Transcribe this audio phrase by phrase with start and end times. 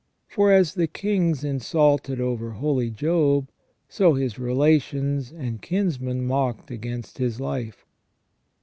[0.27, 3.51] For as the kings insulted over holy Job,
[3.87, 7.85] so his relations and kinsmen mocked against his life."